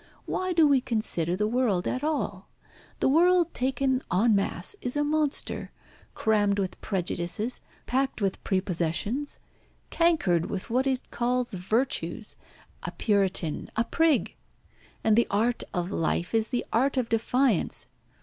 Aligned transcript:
Why 0.25 0.51
do 0.51 0.67
we 0.67 0.81
consider 0.81 1.35
the 1.35 1.47
world 1.47 1.87
at 1.87 2.03
all? 2.03 2.49
The 3.01 3.07
world 3.07 3.53
taken 3.53 4.01
en 4.11 4.35
masse 4.35 4.75
is 4.81 4.95
a 4.97 5.03
monster, 5.03 5.71
crammed 6.15 6.57
with 6.57 6.81
prejudices, 6.81 7.61
packed 7.85 8.19
with 8.19 8.43
prepossessions, 8.43 9.39
cankered 9.91 10.47
with 10.47 10.71
what 10.71 10.87
it 10.87 11.11
calls 11.11 11.53
virtues, 11.53 12.35
a 12.81 12.89
puritan, 12.91 13.69
a 13.75 13.83
prig. 13.83 14.33
And 15.03 15.15
the 15.15 15.27
art 15.29 15.63
of 15.71 15.91
life 15.91 16.33
is 16.33 16.47
the 16.47 16.65
art 16.73 16.97
of 16.97 17.07
defiance. 17.07 17.87